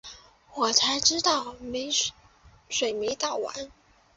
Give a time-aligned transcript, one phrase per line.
[0.55, 1.55] 我才知道
[2.69, 3.69] 水没倒完